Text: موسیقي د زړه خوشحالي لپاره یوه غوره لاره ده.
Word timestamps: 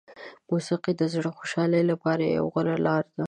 موسیقي 0.49 0.91
د 0.99 1.03
زړه 1.13 1.29
خوشحالي 1.37 1.81
لپاره 1.91 2.23
یوه 2.37 2.49
غوره 2.53 2.75
لاره 2.85 3.07
ده. 3.13 3.19